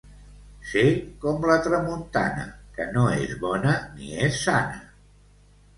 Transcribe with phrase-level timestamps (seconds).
[0.69, 0.85] Ser
[1.25, 4.83] com la tramuntana, que no és bona ni és sana.